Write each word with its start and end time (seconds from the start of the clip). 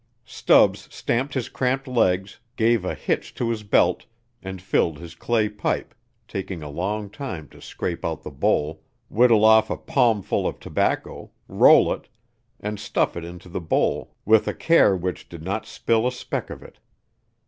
Stubbs 0.25 0.87
stamped 0.91 1.35
his 1.35 1.47
cramped 1.47 1.87
legs, 1.87 2.39
gave 2.55 2.83
a 2.83 2.95
hitch 2.95 3.35
to 3.35 3.51
his 3.51 3.61
belt, 3.61 4.07
and 4.41 4.59
filled 4.59 4.97
his 4.97 5.13
clay 5.13 5.47
pipe, 5.47 5.93
taking 6.27 6.63
a 6.63 6.71
long 6.71 7.07
time 7.07 7.47
to 7.49 7.61
scrape 7.61 8.03
out 8.03 8.23
the 8.23 8.31
bowl, 8.31 8.81
whittle 9.09 9.45
off 9.45 9.69
a 9.69 9.77
palmful 9.77 10.47
of 10.47 10.59
tobacco, 10.59 11.29
roll 11.47 11.93
it, 11.93 12.07
and 12.59 12.79
stuff 12.79 13.15
it 13.15 13.23
into 13.23 13.47
the 13.47 13.61
bowl 13.61 14.15
with 14.25 14.47
a 14.47 14.55
care 14.55 14.95
which 14.97 15.29
did 15.29 15.43
not 15.43 15.67
spill 15.67 16.07
a 16.07 16.11
speck 16.11 16.49
of 16.49 16.63
it. 16.63 16.79